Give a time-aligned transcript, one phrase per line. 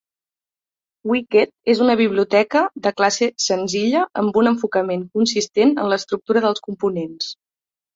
[1.11, 7.35] Wicket és una biblioteca de classe senzilla amb un enfocament consistent en l'estructura dels components.